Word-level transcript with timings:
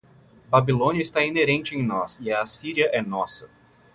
Babilônia 0.49 1.03
está 1.03 1.23
inerente 1.23 1.75
em 1.75 1.85
nós 1.85 2.17
e 2.19 2.31
a 2.31 2.41
Assíria 2.41 2.89
é 2.91 3.03
nossa 3.03 3.47